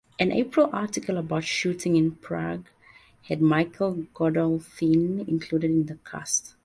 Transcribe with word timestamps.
An 0.17 0.31
April 0.31 0.67
article 0.73 1.15
about 1.19 1.43
shooting 1.43 1.95
in 1.95 2.13
Prague 2.13 2.65
had 3.27 3.39
Michael 3.39 4.07
Gandolfini 4.15 5.27
included 5.27 5.69
in 5.69 5.85
the 5.85 5.99
cast. 6.03 6.55